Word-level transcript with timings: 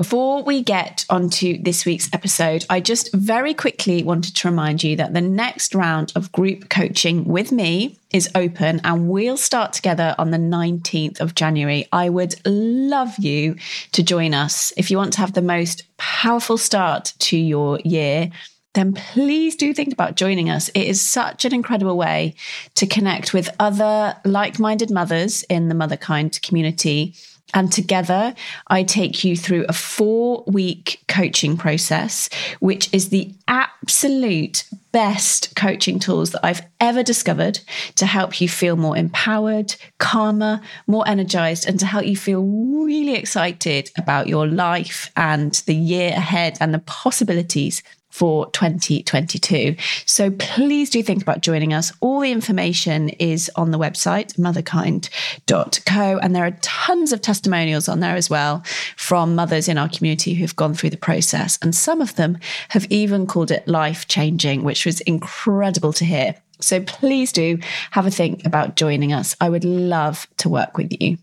Before 0.00 0.42
we 0.42 0.62
get 0.62 1.04
onto 1.10 1.62
this 1.62 1.84
week's 1.84 2.08
episode, 2.14 2.64
I 2.70 2.80
just 2.80 3.12
very 3.12 3.52
quickly 3.52 4.02
wanted 4.02 4.34
to 4.34 4.48
remind 4.48 4.82
you 4.82 4.96
that 4.96 5.12
the 5.12 5.20
next 5.20 5.74
round 5.74 6.10
of 6.16 6.32
group 6.32 6.70
coaching 6.70 7.26
with 7.26 7.52
me 7.52 7.98
is 8.10 8.30
open 8.34 8.80
and 8.82 9.10
we'll 9.10 9.36
start 9.36 9.74
together 9.74 10.14
on 10.16 10.30
the 10.30 10.38
19th 10.38 11.20
of 11.20 11.34
January. 11.34 11.86
I 11.92 12.08
would 12.08 12.34
love 12.46 13.18
you 13.18 13.56
to 13.92 14.02
join 14.02 14.32
us. 14.32 14.72
If 14.78 14.90
you 14.90 14.96
want 14.96 15.12
to 15.12 15.20
have 15.20 15.34
the 15.34 15.42
most 15.42 15.82
powerful 15.98 16.56
start 16.56 17.12
to 17.18 17.36
your 17.36 17.78
year, 17.80 18.30
then 18.72 18.94
please 18.94 19.54
do 19.54 19.74
think 19.74 19.92
about 19.92 20.14
joining 20.14 20.48
us. 20.48 20.70
It 20.70 20.86
is 20.86 21.02
such 21.02 21.44
an 21.44 21.52
incredible 21.52 21.98
way 21.98 22.36
to 22.76 22.86
connect 22.86 23.34
with 23.34 23.50
other 23.58 24.16
like 24.24 24.58
minded 24.58 24.90
mothers 24.90 25.42
in 25.50 25.68
the 25.68 25.74
Motherkind 25.74 26.40
community 26.40 27.14
and 27.54 27.72
together, 27.72 28.34
I 28.68 28.82
take 28.82 29.24
you 29.24 29.36
through 29.36 29.64
a 29.68 29.72
four 29.72 30.44
week 30.46 31.02
coaching 31.08 31.56
process, 31.56 32.28
which 32.60 32.92
is 32.92 33.08
the 33.08 33.34
absolute 33.48 34.64
best 34.92 35.54
coaching 35.56 35.98
tools 35.98 36.30
that 36.32 36.44
I've 36.44 36.62
ever 36.80 37.02
discovered 37.02 37.60
to 37.96 38.06
help 38.06 38.40
you 38.40 38.48
feel 38.48 38.76
more 38.76 38.96
empowered, 38.96 39.74
calmer, 39.98 40.60
more 40.86 41.06
energized, 41.06 41.68
and 41.68 41.78
to 41.80 41.86
help 41.86 42.06
you 42.06 42.16
feel 42.16 42.42
really 42.42 43.14
excited 43.14 43.90
about 43.96 44.26
your 44.26 44.46
life 44.46 45.10
and 45.16 45.52
the 45.66 45.74
year 45.74 46.10
ahead 46.10 46.56
and 46.60 46.74
the 46.74 46.80
possibilities 46.80 47.82
for 48.10 48.50
2022. 48.50 49.76
So 50.04 50.30
please 50.32 50.90
do 50.90 51.02
think 51.02 51.22
about 51.22 51.40
joining 51.40 51.72
us. 51.72 51.92
All 52.00 52.20
the 52.20 52.32
information 52.32 53.08
is 53.10 53.50
on 53.56 53.70
the 53.70 53.78
website, 53.78 54.36
motherkind.co, 54.36 56.18
and 56.18 56.36
there 56.36 56.44
are 56.44 56.58
tons 56.60 57.12
of 57.12 57.22
testimonials 57.22 57.88
on 57.88 58.00
there 58.00 58.16
as 58.16 58.28
well 58.28 58.62
from 58.96 59.34
mothers 59.34 59.68
in 59.68 59.78
our 59.78 59.88
community 59.88 60.34
who've 60.34 60.56
gone 60.56 60.74
through 60.74 60.90
the 60.90 60.96
process. 60.96 61.58
And 61.62 61.74
some 61.74 62.00
of 62.00 62.16
them 62.16 62.38
have 62.68 62.86
even 62.90 63.26
called 63.26 63.50
it 63.50 63.66
life 63.66 64.08
changing, 64.08 64.64
which 64.64 64.84
was 64.84 65.00
incredible 65.02 65.92
to 65.94 66.04
hear. 66.04 66.34
So 66.60 66.80
please 66.82 67.32
do 67.32 67.58
have 67.90 68.06
a 68.06 68.10
think 68.10 68.44
about 68.44 68.76
joining 68.76 69.12
us. 69.12 69.34
I 69.40 69.48
would 69.48 69.64
love 69.64 70.26
to 70.38 70.48
work 70.48 70.76
with 70.76 70.92
you. 71.00 71.16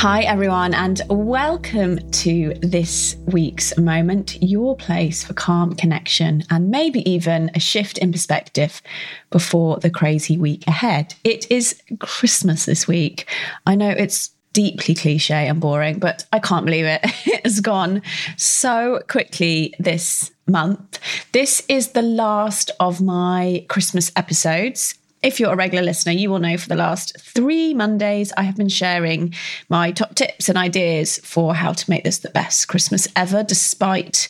Hi, 0.00 0.22
everyone, 0.22 0.72
and 0.72 1.02
welcome 1.10 2.10
to 2.12 2.54
this 2.62 3.16
week's 3.26 3.76
moment, 3.76 4.38
your 4.40 4.74
place 4.74 5.22
for 5.22 5.34
calm 5.34 5.74
connection 5.74 6.42
and 6.48 6.70
maybe 6.70 7.06
even 7.06 7.50
a 7.54 7.60
shift 7.60 7.98
in 7.98 8.10
perspective 8.10 8.80
before 9.28 9.76
the 9.76 9.90
crazy 9.90 10.38
week 10.38 10.66
ahead. 10.66 11.14
It 11.22 11.50
is 11.50 11.82
Christmas 11.98 12.64
this 12.64 12.88
week. 12.88 13.28
I 13.66 13.74
know 13.74 13.90
it's 13.90 14.30
deeply 14.54 14.94
cliche 14.94 15.46
and 15.46 15.60
boring, 15.60 15.98
but 15.98 16.24
I 16.32 16.38
can't 16.38 16.64
believe 16.64 16.86
it. 16.86 17.02
It 17.26 17.44
has 17.44 17.60
gone 17.60 18.00
so 18.38 19.02
quickly 19.06 19.74
this 19.78 20.30
month. 20.46 20.98
This 21.32 21.62
is 21.68 21.88
the 21.88 22.00
last 22.00 22.70
of 22.80 23.02
my 23.02 23.66
Christmas 23.68 24.10
episodes 24.16 24.94
if 25.22 25.38
you're 25.38 25.52
a 25.52 25.56
regular 25.56 25.84
listener, 25.84 26.12
you 26.12 26.30
will 26.30 26.38
know 26.38 26.56
for 26.56 26.68
the 26.68 26.76
last 26.76 27.18
three 27.20 27.74
Mondays, 27.74 28.32
I 28.36 28.42
have 28.42 28.56
been 28.56 28.68
sharing 28.68 29.34
my 29.68 29.92
top 29.92 30.14
tips 30.14 30.48
and 30.48 30.56
ideas 30.56 31.18
for 31.18 31.54
how 31.54 31.72
to 31.72 31.90
make 31.90 32.04
this 32.04 32.18
the 32.18 32.30
best 32.30 32.68
Christmas 32.68 33.06
ever, 33.14 33.42
despite 33.42 34.28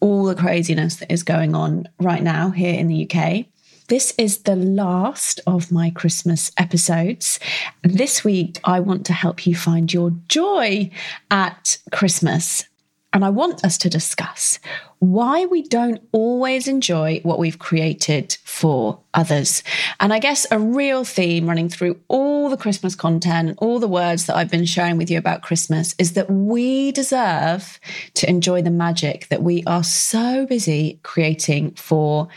all 0.00 0.24
the 0.24 0.34
craziness 0.34 0.96
that 0.96 1.12
is 1.12 1.22
going 1.22 1.54
on 1.54 1.88
right 2.00 2.22
now 2.22 2.50
here 2.50 2.74
in 2.74 2.88
the 2.88 3.08
UK. 3.08 3.46
This 3.88 4.14
is 4.18 4.38
the 4.38 4.56
last 4.56 5.40
of 5.46 5.70
my 5.70 5.90
Christmas 5.90 6.50
episodes. 6.56 7.38
This 7.82 8.24
week, 8.24 8.58
I 8.64 8.80
want 8.80 9.06
to 9.06 9.12
help 9.12 9.46
you 9.46 9.54
find 9.54 9.92
your 9.92 10.10
joy 10.28 10.90
at 11.30 11.78
Christmas. 11.92 12.64
And 13.12 13.24
I 13.24 13.28
want 13.28 13.64
us 13.64 13.76
to 13.78 13.90
discuss 13.90 14.58
why 15.02 15.44
we 15.46 15.62
don't 15.62 16.00
always 16.12 16.68
enjoy 16.68 17.18
what 17.24 17.40
we've 17.40 17.58
created 17.58 18.38
for 18.44 19.00
others. 19.14 19.64
And 19.98 20.12
I 20.12 20.20
guess 20.20 20.46
a 20.52 20.60
real 20.60 21.02
theme 21.02 21.48
running 21.48 21.68
through 21.68 21.98
all 22.06 22.48
the 22.48 22.56
Christmas 22.56 22.94
content, 22.94 23.48
and 23.48 23.58
all 23.58 23.80
the 23.80 23.88
words 23.88 24.26
that 24.26 24.36
I've 24.36 24.50
been 24.50 24.64
sharing 24.64 24.98
with 24.98 25.10
you 25.10 25.18
about 25.18 25.42
Christmas 25.42 25.96
is 25.98 26.12
that 26.12 26.30
we 26.30 26.92
deserve 26.92 27.80
to 28.14 28.30
enjoy 28.30 28.62
the 28.62 28.70
magic 28.70 29.26
that 29.26 29.42
we 29.42 29.64
are 29.64 29.82
so 29.82 30.46
busy 30.46 31.00
creating 31.02 31.72
for 31.72 32.28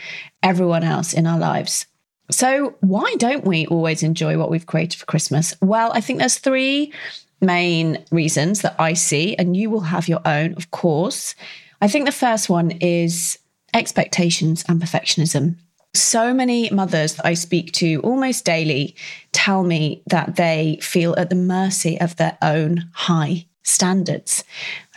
everyone 0.42 0.82
else 0.82 1.12
in 1.12 1.24
our 1.24 1.38
lives. 1.38 1.86
So, 2.32 2.74
why 2.80 3.14
don't 3.18 3.44
we 3.44 3.68
always 3.68 4.02
enjoy 4.02 4.38
what 4.38 4.50
we've 4.50 4.66
created 4.66 4.98
for 4.98 5.06
Christmas? 5.06 5.54
Well, 5.62 5.92
I 5.94 6.00
think 6.00 6.18
there's 6.18 6.38
three 6.38 6.92
main 7.40 8.04
reasons 8.10 8.62
that 8.62 8.74
I 8.80 8.94
see, 8.94 9.36
and 9.36 9.56
you 9.56 9.70
will 9.70 9.82
have 9.82 10.08
your 10.08 10.20
own, 10.24 10.54
of 10.54 10.72
course. 10.72 11.36
I 11.80 11.88
think 11.88 12.06
the 12.06 12.12
first 12.12 12.48
one 12.48 12.70
is 12.70 13.38
expectations 13.74 14.64
and 14.68 14.80
perfectionism. 14.80 15.56
So 15.94 16.34
many 16.34 16.68
mothers 16.70 17.14
that 17.14 17.26
I 17.26 17.34
speak 17.34 17.72
to 17.72 18.00
almost 18.02 18.44
daily 18.44 18.96
tell 19.32 19.62
me 19.62 20.02
that 20.08 20.36
they 20.36 20.78
feel 20.82 21.14
at 21.16 21.30
the 21.30 21.36
mercy 21.36 22.00
of 22.00 22.16
their 22.16 22.36
own 22.42 22.90
high 22.92 23.46
standards. 23.66 24.44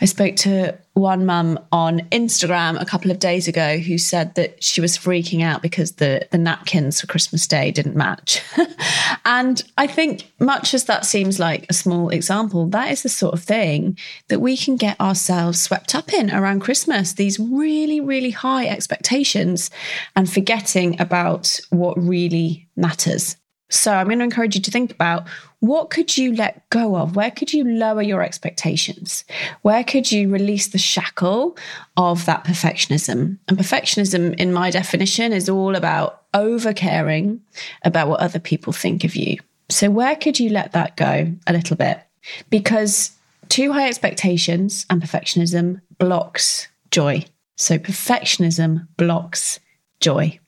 I 0.00 0.04
spoke 0.04 0.36
to 0.36 0.78
one 0.94 1.26
mum 1.26 1.58
on 1.72 2.00
Instagram 2.10 2.80
a 2.80 2.84
couple 2.84 3.10
of 3.10 3.18
days 3.18 3.48
ago 3.48 3.78
who 3.78 3.98
said 3.98 4.34
that 4.36 4.62
she 4.62 4.80
was 4.80 4.96
freaking 4.96 5.42
out 5.42 5.60
because 5.60 5.92
the, 5.92 6.26
the 6.30 6.38
napkins 6.38 7.00
for 7.00 7.06
Christmas 7.06 7.46
Day 7.46 7.70
didn't 7.70 7.96
match. 7.96 8.42
and 9.24 9.62
I 9.76 9.86
think, 9.86 10.30
much 10.38 10.72
as 10.72 10.84
that 10.84 11.04
seems 11.04 11.40
like 11.40 11.66
a 11.68 11.74
small 11.74 12.10
example, 12.10 12.66
that 12.68 12.90
is 12.92 13.02
the 13.02 13.08
sort 13.08 13.34
of 13.34 13.42
thing 13.42 13.98
that 14.28 14.40
we 14.40 14.56
can 14.56 14.76
get 14.76 15.00
ourselves 15.00 15.60
swept 15.60 15.94
up 15.94 16.12
in 16.12 16.30
around 16.30 16.60
Christmas. 16.60 17.14
These 17.14 17.40
really, 17.40 18.00
really 18.00 18.30
high 18.30 18.66
expectations 18.66 19.70
and 20.14 20.30
forgetting 20.30 21.00
about 21.00 21.58
what 21.70 21.98
really 21.98 22.68
matters. 22.76 23.36
So 23.70 23.92
I'm 23.92 24.06
going 24.06 24.18
to 24.18 24.24
encourage 24.24 24.54
you 24.54 24.60
to 24.60 24.70
think 24.70 24.90
about 24.90 25.26
what 25.60 25.90
could 25.90 26.16
you 26.16 26.34
let 26.34 26.68
go 26.70 26.96
of? 26.96 27.16
Where 27.16 27.30
could 27.30 27.52
you 27.52 27.64
lower 27.64 28.02
your 28.02 28.22
expectations? 28.22 29.24
Where 29.62 29.84
could 29.84 30.10
you 30.10 30.28
release 30.28 30.68
the 30.68 30.78
shackle 30.78 31.56
of 31.96 32.26
that 32.26 32.44
perfectionism? 32.44 33.38
And 33.46 33.58
perfectionism, 33.58 34.34
in 34.34 34.52
my 34.52 34.70
definition, 34.70 35.32
is 35.32 35.48
all 35.48 35.76
about 35.76 36.22
over 36.34 36.72
caring 36.72 37.40
about 37.84 38.08
what 38.08 38.20
other 38.20 38.38
people 38.38 38.72
think 38.72 39.04
of 39.04 39.14
you. 39.14 39.38
So, 39.68 39.88
where 39.90 40.16
could 40.16 40.40
you 40.40 40.50
let 40.50 40.72
that 40.72 40.96
go 40.96 41.32
a 41.46 41.52
little 41.52 41.76
bit? 41.76 42.00
Because 42.48 43.12
too 43.48 43.72
high 43.72 43.88
expectations 43.88 44.86
and 44.90 45.00
perfectionism 45.00 45.80
blocks 45.98 46.68
joy. 46.90 47.24
So, 47.56 47.78
perfectionism 47.78 48.88
blocks 48.96 49.60
joy. 50.00 50.40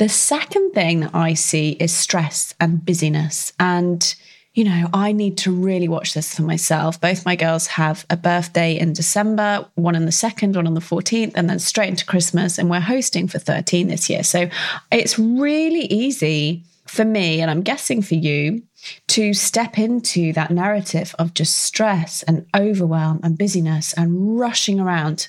The 0.00 0.08
second 0.08 0.72
thing 0.72 1.00
that 1.00 1.14
I 1.14 1.34
see 1.34 1.72
is 1.72 1.92
stress 1.92 2.54
and 2.58 2.82
busyness. 2.82 3.52
And, 3.60 4.14
you 4.54 4.64
know, 4.64 4.88
I 4.94 5.12
need 5.12 5.36
to 5.44 5.52
really 5.52 5.88
watch 5.88 6.14
this 6.14 6.34
for 6.34 6.40
myself. 6.40 6.98
Both 6.98 7.26
my 7.26 7.36
girls 7.36 7.66
have 7.66 8.06
a 8.08 8.16
birthday 8.16 8.78
in 8.78 8.94
December, 8.94 9.66
one 9.74 9.94
on 9.94 10.06
the 10.06 10.10
2nd, 10.10 10.56
one 10.56 10.66
on 10.66 10.72
the 10.72 10.80
14th, 10.80 11.32
and 11.34 11.50
then 11.50 11.58
straight 11.58 11.90
into 11.90 12.06
Christmas. 12.06 12.56
And 12.56 12.70
we're 12.70 12.80
hosting 12.80 13.28
for 13.28 13.38
13 13.38 13.88
this 13.88 14.08
year. 14.08 14.22
So 14.22 14.48
it's 14.90 15.18
really 15.18 15.84
easy 15.84 16.64
for 16.86 17.04
me, 17.04 17.42
and 17.42 17.50
I'm 17.50 17.60
guessing 17.60 18.00
for 18.00 18.14
you, 18.14 18.62
to 19.08 19.34
step 19.34 19.78
into 19.78 20.32
that 20.32 20.50
narrative 20.50 21.14
of 21.18 21.34
just 21.34 21.56
stress 21.56 22.22
and 22.22 22.46
overwhelm 22.56 23.20
and 23.22 23.36
busyness 23.36 23.92
and 23.92 24.38
rushing 24.38 24.80
around 24.80 25.28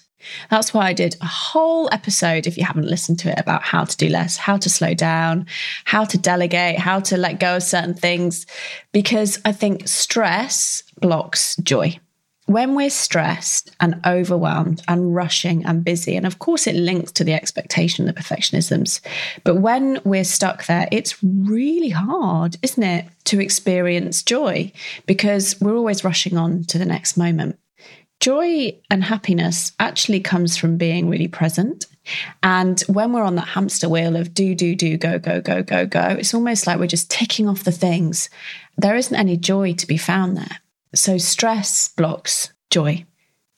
that's 0.49 0.73
why 0.73 0.87
I 0.87 0.93
did 0.93 1.15
a 1.21 1.25
whole 1.25 1.89
episode, 1.91 2.47
if 2.47 2.57
you 2.57 2.63
haven't 2.63 2.87
listened 2.87 3.19
to 3.19 3.31
it, 3.31 3.39
about 3.39 3.63
how 3.63 3.83
to 3.83 3.97
do 3.97 4.09
less, 4.09 4.37
how 4.37 4.57
to 4.57 4.69
slow 4.69 4.93
down, 4.93 5.45
how 5.85 6.03
to 6.05 6.17
delegate, 6.17 6.79
how 6.79 6.99
to 7.01 7.17
let 7.17 7.39
go 7.39 7.57
of 7.57 7.63
certain 7.63 7.93
things, 7.93 8.45
because 8.91 9.39
I 9.45 9.51
think 9.51 9.87
stress 9.87 10.83
blocks 10.99 11.55
joy. 11.57 11.99
When 12.47 12.75
we're 12.75 12.89
stressed 12.89 13.71
and 13.79 14.01
overwhelmed 14.05 14.81
and 14.89 15.15
rushing 15.15 15.63
and 15.65 15.85
busy, 15.85 16.17
and 16.17 16.25
of 16.25 16.39
course 16.39 16.67
it 16.67 16.75
links 16.75 17.11
to 17.13 17.23
the 17.23 17.33
expectation, 17.33 18.07
the 18.07 18.13
perfectionisms, 18.13 18.99
but 19.45 19.55
when 19.55 20.01
we're 20.03 20.25
stuck 20.25 20.65
there, 20.65 20.89
it's 20.91 21.23
really 21.23 21.89
hard, 21.89 22.57
isn't 22.61 22.83
it, 22.83 23.05
to 23.25 23.39
experience 23.39 24.21
joy 24.21 24.69
because 25.05 25.61
we're 25.61 25.77
always 25.77 26.03
rushing 26.03 26.35
on 26.35 26.65
to 26.65 26.77
the 26.77 26.85
next 26.85 27.15
moment 27.15 27.57
joy 28.21 28.79
and 28.89 29.03
happiness 29.03 29.73
actually 29.79 30.21
comes 30.21 30.55
from 30.55 30.77
being 30.77 31.09
really 31.09 31.27
present. 31.27 31.85
And 32.41 32.79
when 32.81 33.11
we're 33.11 33.23
on 33.23 33.35
that 33.35 33.49
hamster 33.49 33.89
wheel 33.89 34.15
of 34.15 34.33
do, 34.33 34.55
do, 34.55 34.75
do, 34.75 34.95
go, 34.95 35.19
go, 35.19 35.41
go, 35.41 35.61
go, 35.61 35.85
go, 35.85 36.15
it's 36.19 36.33
almost 36.33 36.65
like 36.65 36.79
we're 36.79 36.87
just 36.87 37.11
ticking 37.11 37.49
off 37.49 37.63
the 37.63 37.71
things. 37.71 38.29
There 38.77 38.95
isn't 38.95 39.15
any 39.15 39.37
joy 39.37 39.73
to 39.73 39.87
be 39.87 39.97
found 39.97 40.37
there. 40.37 40.59
So 40.95 41.17
stress 41.17 41.89
blocks 41.89 42.53
joy. 42.69 43.05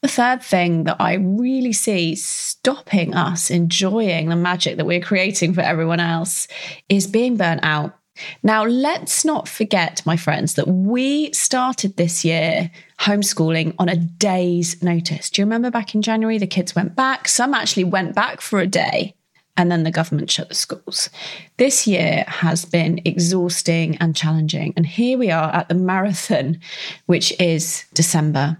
The 0.01 0.07
third 0.09 0.43
thing 0.43 0.83
that 0.85 0.97
I 0.99 1.13
really 1.13 1.71
see 1.71 2.15
stopping 2.15 3.15
us 3.15 3.49
enjoying 3.49 4.29
the 4.29 4.35
magic 4.35 4.77
that 4.77 4.85
we're 4.85 4.99
creating 4.99 5.53
for 5.53 5.61
everyone 5.61 6.01
else 6.01 6.47
is 6.89 7.07
being 7.07 7.37
burnt 7.37 7.61
out 7.63 7.97
Now, 8.43 8.63
let's 8.63 9.25
not 9.25 9.47
forget, 9.47 10.01
my 10.05 10.17
friends, 10.17 10.53
that 10.53 10.67
we 10.67 11.31
started 11.33 11.97
this 11.97 12.23
year 12.23 12.71
homeschooling 12.99 13.75
on 13.79 13.89
a 13.89 13.95
day's 13.95 14.81
notice. 14.83 15.29
Do 15.29 15.41
you 15.41 15.45
remember 15.45 15.71
back 15.71 15.95
in 15.95 16.01
January, 16.01 16.37
the 16.37 16.47
kids 16.47 16.75
went 16.75 16.95
back? 16.95 17.27
Some 17.27 17.53
actually 17.53 17.85
went 17.85 18.15
back 18.15 18.41
for 18.41 18.59
a 18.59 18.67
day 18.67 19.15
and 19.57 19.71
then 19.71 19.83
the 19.83 19.91
government 19.91 20.31
shut 20.31 20.49
the 20.49 20.55
schools. 20.55 21.09
This 21.57 21.85
year 21.85 22.25
has 22.27 22.65
been 22.65 23.01
exhausting 23.05 23.97
and 23.97 24.15
challenging. 24.15 24.73
And 24.75 24.85
here 24.85 25.17
we 25.17 25.29
are 25.29 25.53
at 25.53 25.69
the 25.69 25.75
marathon, 25.75 26.59
which 27.05 27.39
is 27.39 27.85
December. 27.93 28.57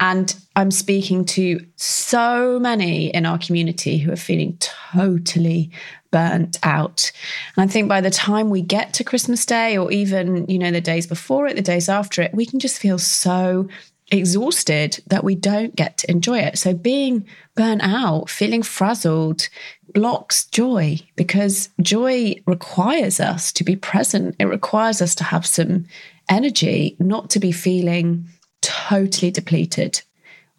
And 0.00 0.34
I'm 0.56 0.70
speaking 0.70 1.24
to 1.26 1.64
so 1.76 2.58
many 2.58 3.08
in 3.08 3.26
our 3.26 3.38
community 3.38 3.98
who 3.98 4.12
are 4.12 4.16
feeling 4.16 4.58
totally 4.58 5.70
burnt 6.10 6.58
out. 6.62 7.10
And 7.56 7.68
I 7.68 7.72
think 7.72 7.88
by 7.88 8.00
the 8.00 8.10
time 8.10 8.50
we 8.50 8.62
get 8.62 8.92
to 8.94 9.04
Christmas 9.04 9.44
Day 9.46 9.76
or 9.76 9.90
even, 9.90 10.46
you 10.48 10.58
know, 10.58 10.70
the 10.70 10.80
days 10.80 11.06
before 11.06 11.46
it, 11.46 11.56
the 11.56 11.62
days 11.62 11.88
after 11.88 12.22
it, 12.22 12.34
we 12.34 12.46
can 12.46 12.60
just 12.60 12.78
feel 12.78 12.98
so 12.98 13.68
exhausted 14.10 15.02
that 15.06 15.24
we 15.24 15.34
don't 15.34 15.74
get 15.74 15.98
to 15.98 16.10
enjoy 16.10 16.38
it. 16.38 16.58
So 16.58 16.74
being 16.74 17.26
burnt 17.54 17.82
out, 17.82 18.28
feeling 18.28 18.62
frazzled, 18.62 19.48
blocks 19.92 20.46
joy 20.46 21.00
because 21.16 21.70
joy 21.80 22.36
requires 22.46 23.20
us 23.20 23.52
to 23.52 23.64
be 23.64 23.76
present. 23.76 24.36
It 24.38 24.46
requires 24.46 25.00
us 25.00 25.14
to 25.16 25.24
have 25.24 25.46
some 25.46 25.86
energy, 26.28 26.96
not 26.98 27.30
to 27.30 27.38
be 27.38 27.52
feeling 27.52 28.28
totally 28.64 29.30
depleted. 29.30 30.02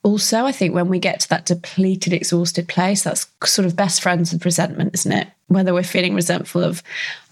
Also, 0.03 0.45
I 0.45 0.51
think 0.51 0.75
when 0.75 0.87
we 0.87 0.99
get 0.99 1.21
to 1.21 1.29
that 1.29 1.47
depleted, 1.47 2.13
exhausted 2.13 2.67
place, 2.67 3.01
that's 3.01 3.25
sort 3.43 3.65
of 3.65 3.75
best 3.75 4.03
friends 4.03 4.31
with 4.31 4.45
resentment, 4.45 4.93
isn't 4.93 5.11
it? 5.11 5.27
Whether 5.47 5.73
we're 5.73 5.81
feeling 5.81 6.13
resentful 6.13 6.63
of 6.63 6.83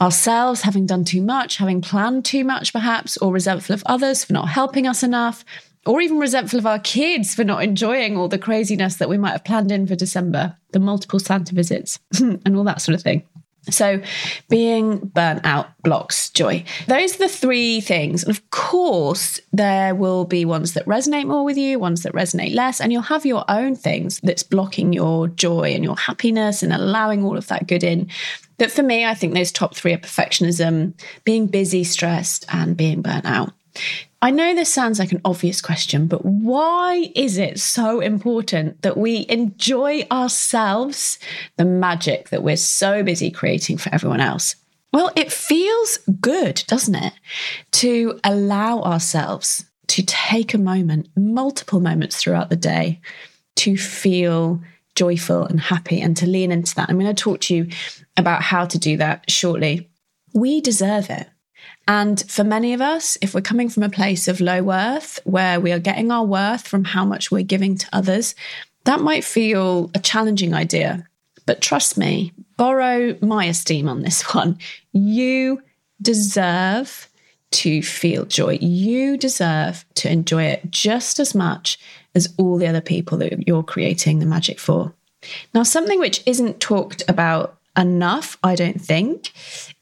ourselves, 0.01 0.63
having 0.63 0.87
done 0.87 1.05
too 1.05 1.21
much, 1.21 1.57
having 1.57 1.81
planned 1.81 2.25
too 2.25 2.43
much, 2.43 2.73
perhaps, 2.73 3.15
or 3.17 3.31
resentful 3.31 3.75
of 3.75 3.83
others 3.85 4.23
for 4.23 4.33
not 4.33 4.49
helping 4.49 4.87
us 4.87 5.03
enough, 5.03 5.45
or 5.85 6.01
even 6.01 6.17
resentful 6.17 6.57
of 6.57 6.65
our 6.65 6.79
kids 6.79 7.35
for 7.35 7.43
not 7.43 7.63
enjoying 7.63 8.17
all 8.17 8.27
the 8.27 8.39
craziness 8.39 8.95
that 8.95 9.09
we 9.09 9.19
might 9.19 9.33
have 9.33 9.43
planned 9.43 9.71
in 9.71 9.85
for 9.85 9.95
December, 9.95 10.57
the 10.71 10.79
multiple 10.79 11.19
Santa 11.19 11.53
visits, 11.53 11.99
and 12.19 12.57
all 12.57 12.63
that 12.63 12.81
sort 12.81 12.95
of 12.95 13.03
thing. 13.03 13.21
So, 13.69 14.01
being 14.49 14.97
burnt 14.99 15.45
out 15.45 15.67
blocks 15.83 16.29
joy. 16.29 16.63
Those 16.87 17.15
are 17.15 17.19
the 17.19 17.27
three 17.29 17.81
things. 17.81 18.23
And 18.23 18.31
of 18.31 18.49
course, 18.49 19.39
there 19.51 19.95
will 19.95 20.25
be 20.25 20.45
ones 20.45 20.73
that 20.73 20.85
resonate 20.85 21.27
more 21.27 21.43
with 21.45 21.57
you, 21.57 21.79
ones 21.79 22.03
that 22.03 22.13
resonate 22.13 22.55
less, 22.55 22.81
and 22.81 22.91
you'll 22.91 23.01
have 23.03 23.25
your 23.25 23.45
own 23.49 23.75
things 23.75 24.19
that's 24.23 24.43
blocking 24.43 24.93
your 24.93 25.27
joy 25.27 25.73
and 25.73 25.83
your 25.83 25.97
happiness 25.97 26.63
and 26.63 26.73
allowing 26.73 27.23
all 27.23 27.37
of 27.37 27.47
that 27.47 27.67
good 27.67 27.83
in. 27.83 28.09
But 28.57 28.71
for 28.71 28.83
me, 28.83 29.05
I 29.05 29.13
think 29.13 29.33
those 29.33 29.51
top 29.51 29.75
three 29.75 29.93
are 29.93 29.97
perfectionism, 29.97 30.93
being 31.23 31.47
busy, 31.47 31.83
stressed, 31.83 32.45
and 32.49 32.77
being 32.77 33.01
burnt 33.01 33.25
out. 33.25 33.53
I 34.21 34.31
know 34.31 34.55
this 34.55 34.73
sounds 34.73 34.99
like 34.99 35.11
an 35.11 35.21
obvious 35.25 35.61
question, 35.61 36.07
but 36.07 36.23
why 36.23 37.11
is 37.15 37.37
it 37.37 37.59
so 37.59 37.99
important 37.99 38.81
that 38.81 38.97
we 38.97 39.25
enjoy 39.27 40.07
ourselves, 40.11 41.19
the 41.57 41.65
magic 41.65 42.29
that 42.29 42.43
we're 42.43 42.55
so 42.55 43.03
busy 43.03 43.29
creating 43.29 43.77
for 43.77 43.93
everyone 43.93 44.21
else? 44.21 44.55
Well, 44.93 45.11
it 45.15 45.31
feels 45.31 45.97
good, 46.21 46.63
doesn't 46.67 46.95
it? 46.95 47.13
To 47.71 48.19
allow 48.23 48.81
ourselves 48.81 49.65
to 49.87 50.03
take 50.05 50.53
a 50.53 50.59
moment, 50.59 51.09
multiple 51.17 51.79
moments 51.79 52.15
throughout 52.15 52.49
the 52.49 52.55
day, 52.55 53.01
to 53.55 53.75
feel 53.75 54.61
joyful 54.95 55.45
and 55.45 55.59
happy 55.59 55.99
and 55.99 56.15
to 56.17 56.27
lean 56.27 56.51
into 56.51 56.75
that. 56.75 56.89
I'm 56.89 56.99
going 56.99 57.13
to 57.13 57.23
talk 57.23 57.41
to 57.41 57.55
you 57.55 57.67
about 58.15 58.41
how 58.41 58.65
to 58.65 58.77
do 58.77 58.97
that 58.97 59.29
shortly. 59.29 59.89
We 60.33 60.61
deserve 60.61 61.09
it. 61.09 61.27
And 61.87 62.23
for 62.29 62.43
many 62.43 62.73
of 62.73 62.81
us, 62.81 63.17
if 63.21 63.33
we're 63.33 63.41
coming 63.41 63.69
from 63.69 63.83
a 63.83 63.89
place 63.89 64.27
of 64.27 64.39
low 64.39 64.63
worth, 64.63 65.19
where 65.25 65.59
we 65.59 65.71
are 65.71 65.79
getting 65.79 66.11
our 66.11 66.25
worth 66.25 66.67
from 66.67 66.83
how 66.85 67.05
much 67.05 67.31
we're 67.31 67.43
giving 67.43 67.77
to 67.77 67.87
others, 67.91 68.35
that 68.85 69.01
might 69.01 69.23
feel 69.23 69.91
a 69.93 69.99
challenging 69.99 70.53
idea. 70.53 71.07
But 71.45 71.61
trust 71.61 71.97
me, 71.97 72.31
borrow 72.57 73.17
my 73.21 73.45
esteem 73.45 73.89
on 73.89 74.01
this 74.01 74.21
one. 74.33 74.57
You 74.93 75.61
deserve 76.01 77.09
to 77.51 77.83
feel 77.83 78.25
joy. 78.25 78.57
You 78.61 79.17
deserve 79.17 79.85
to 79.95 80.11
enjoy 80.11 80.45
it 80.45 80.71
just 80.71 81.19
as 81.19 81.35
much 81.35 81.77
as 82.15 82.33
all 82.37 82.57
the 82.57 82.67
other 82.67 82.81
people 82.81 83.17
that 83.19 83.47
you're 83.47 83.63
creating 83.63 84.19
the 84.19 84.25
magic 84.25 84.59
for. 84.59 84.93
Now, 85.53 85.63
something 85.63 85.99
which 85.99 86.23
isn't 86.25 86.59
talked 86.59 87.03
about 87.07 87.57
enough, 87.77 88.37
I 88.43 88.55
don't 88.55 88.81
think, 88.81 89.31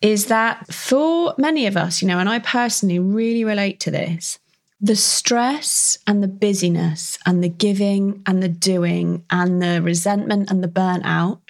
is 0.02 0.28
that 0.28 0.74
for 0.74 1.34
many 1.38 1.68
of 1.68 1.78
us, 1.78 2.02
you 2.02 2.08
know, 2.08 2.20
and 2.20 2.30
I 2.30 2.40
personally 2.40 3.00
really 3.00 3.44
relate 3.44 3.80
to 3.82 3.92
this, 3.92 4.40
the 4.80 4.96
stress 4.96 5.98
and 6.08 6.24
the 6.24 6.28
busyness 6.28 7.20
and 7.26 7.44
the 7.44 7.50
giving 7.50 8.24
and 8.26 8.42
the 8.42 8.50
doing 8.50 9.24
and 9.30 9.62
the 9.62 9.82
resentment 9.82 10.50
and 10.50 10.64
the 10.64 10.68
burnout, 10.68 11.42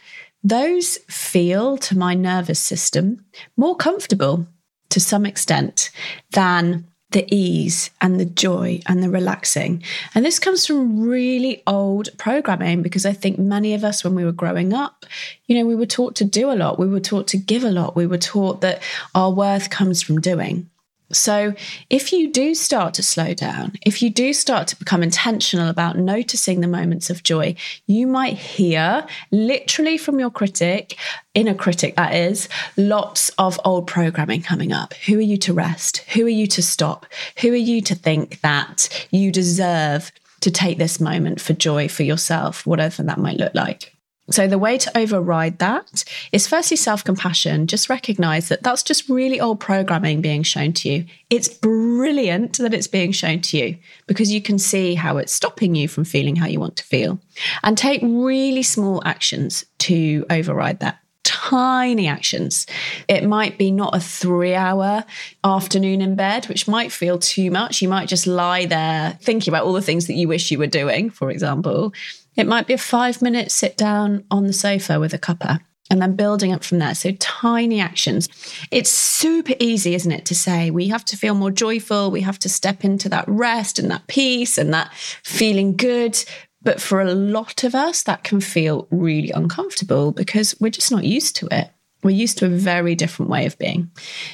those 0.44 0.98
feel 1.08 1.78
to 1.78 1.98
my 1.98 2.14
nervous 2.14 2.60
system 2.60 3.24
more 3.56 3.76
comfortable 3.76 4.48
to 4.90 5.00
some 5.00 5.26
extent 5.26 5.92
than 6.32 6.86
the 7.12 7.26
ease 7.34 7.92
and 8.00 8.20
the 8.20 8.26
joy 8.26 8.82
and 8.88 9.04
the 9.04 9.10
relaxing. 9.10 9.84
And 10.16 10.26
this 10.26 10.40
comes 10.40 10.66
from 10.66 11.02
really 11.02 11.62
old 11.68 12.10
programming 12.18 12.82
because 12.82 13.06
I 13.06 13.14
think 13.14 13.38
many 13.38 13.74
of 13.74 13.84
us, 13.84 14.04
when 14.04 14.16
we 14.16 14.26
were 14.26 14.32
growing 14.32 14.74
up, 14.74 15.06
you 15.48 15.56
know, 15.56 15.66
we 15.66 15.76
were 15.76 15.86
taught 15.86 16.16
to 16.16 16.24
do 16.24 16.52
a 16.52 16.56
lot, 16.56 16.80
we 16.80 16.88
were 16.88 17.00
taught 17.00 17.28
to 17.28 17.38
give 17.38 17.64
a 17.64 17.72
lot, 17.72 17.96
we 17.96 18.08
were 18.08 18.18
taught 18.18 18.62
that 18.62 18.82
our 19.14 19.32
worth 19.32 19.70
comes 19.70 20.02
from 20.02 20.22
doing. 20.22 20.70
So, 21.14 21.54
if 21.90 22.12
you 22.14 22.32
do 22.32 22.56
start 22.56 22.94
to 22.96 23.04
slow 23.04 23.34
down, 23.34 23.74
if 23.86 24.02
you 24.02 24.10
do 24.10 24.34
start 24.34 24.68
to 24.70 24.76
become 24.76 25.04
intentional 25.04 25.70
about 25.70 25.98
noticing 25.98 26.62
the 26.62 26.68
moments 26.68 27.10
of 27.10 27.24
joy, 27.24 27.56
you 27.88 28.08
might 28.08 28.38
hear 28.38 29.06
literally 29.32 29.98
from 29.98 30.20
your 30.20 30.30
critic, 30.30 30.98
inner 31.34 31.54
critic 31.54 31.96
that 31.96 32.14
is, 32.14 32.50
lots 32.78 33.30
of 33.38 33.60
old 33.66 33.88
programming 33.88 34.42
coming 34.42 34.72
up. 34.72 34.94
Who 35.06 35.18
are 35.18 35.22
you 35.22 35.38
to 35.38 35.54
rest? 35.54 35.98
Who 36.14 36.26
are 36.26 36.30
you 36.30 36.48
to 36.48 36.62
stop? 36.62 37.06
Who 37.42 37.52
are 37.52 37.56
you 37.56 37.82
to 37.82 37.96
think 37.96 38.42
that 38.42 39.08
you 39.12 39.32
deserve 39.32 40.12
to 40.42 40.52
take 40.52 40.78
this 40.78 41.00
moment 41.00 41.40
for 41.40 41.54
joy 41.54 41.88
for 41.88 42.04
yourself, 42.04 42.66
whatever 42.66 43.04
that 43.04 43.20
might 43.20 43.38
look 43.38 43.54
like? 43.54 43.96
So, 44.32 44.48
the 44.48 44.58
way 44.58 44.78
to 44.78 44.98
override 44.98 45.60
that 45.60 46.04
is 46.32 46.48
firstly 46.48 46.78
self 46.78 47.04
compassion. 47.04 47.68
Just 47.68 47.90
recognize 47.90 48.50
that 48.50 48.64
that's 48.64 48.84
just 48.84 49.10
really 49.10 49.40
old 49.40 49.60
programming 49.60 50.22
being 50.22 50.44
shown 50.44 50.74
to 50.74 50.90
you. 50.90 51.06
It's 51.30 51.48
brilliant 51.48 52.58
that 52.58 52.74
it's 52.74 52.88
being 52.88 53.12
shown 53.12 53.42
to 53.42 53.58
you 53.58 53.78
because 54.08 54.32
you 54.32 54.42
can 54.42 54.58
see 54.58 54.96
how 54.96 55.18
it's 55.18 55.34
stopping 55.34 55.76
you 55.76 55.88
from 55.88 56.06
feeling 56.06 56.36
how 56.36 56.48
you 56.48 56.60
want 56.60 56.78
to 56.78 56.84
feel. 56.84 57.20
And 57.64 57.78
take 57.78 58.02
really 58.02 58.64
small 58.64 59.02
actions 59.06 59.66
to 59.80 60.26
override 60.30 60.80
that. 60.80 61.00
Tiny 61.24 62.08
actions. 62.08 62.66
It 63.08 63.24
might 63.24 63.58
be 63.58 63.72
not 63.72 63.96
a 63.96 64.00
three 64.00 64.56
hour 64.56 65.06
afternoon 65.44 66.02
in 66.02 66.16
bed, 66.16 66.46
which 66.46 66.68
might 66.68 66.92
feel 66.92 67.20
too 67.20 67.52
much. 67.52 67.82
You 67.82 67.90
might 67.90 68.10
just 68.10 68.26
lie 68.26 68.66
there 68.66 69.18
thinking 69.22 69.52
about 69.52 69.66
all 69.66 69.74
the 69.74 69.82
things 69.82 70.08
that 70.08 70.16
you 70.16 70.28
wish 70.28 70.52
you 70.52 70.58
were 70.58 70.68
doing, 70.68 71.10
for 71.10 71.30
example 71.30 71.94
it 72.42 72.48
might 72.48 72.66
be 72.66 72.74
a 72.74 72.78
five 72.78 73.22
minute 73.22 73.52
sit 73.52 73.78
down 73.78 74.24
on 74.32 74.48
the 74.48 74.54
sofa 74.54 75.00
with 75.00 75.14
a 75.14 75.20
cuppa 75.20 75.60
and 75.92 76.02
then 76.02 76.16
building 76.16 76.52
up 76.52 76.64
from 76.64 76.80
there. 76.80 76.96
So 76.96 77.12
tiny 77.20 77.80
actions. 77.80 78.28
It's 78.72 78.90
super 78.90 79.54
easy, 79.60 79.94
isn't 79.94 80.12
it, 80.12 80.26
to 80.26 80.34
say 80.34 80.72
we 80.72 80.88
have 80.88 81.06
to 81.06 81.18
feel 81.18 81.36
more 81.36 81.52
joyful, 81.52 82.10
we 82.10 82.22
have 82.22 82.40
to 82.40 82.50
step 82.50 82.84
into 82.84 83.10
that 83.10 83.26
rest 83.28 83.78
and 83.78 83.92
that 83.92 84.08
peace 84.08 84.58
and 84.58 84.74
that 84.74 84.92
feeling 85.24 85.78
good. 85.78 86.18
But 86.64 86.82
for 86.82 87.00
a 87.00 87.14
lot 87.14 87.64
of 87.64 87.76
us, 87.76 88.04
that 88.04 88.24
can 88.24 88.42
feel 88.42 88.88
really 88.90 89.30
uncomfortable 89.32 90.12
because 90.12 90.56
we're 90.60 90.72
just 90.72 90.92
not 90.92 91.04
used 91.04 91.36
to 91.38 91.48
it. 91.52 91.70
We're 92.04 92.12
used 92.12 92.38
to 92.40 92.46
a 92.48 92.50
very 92.50 92.96
different 92.96 93.30
way 93.30 93.46
of 93.46 93.58
being. 93.60 93.92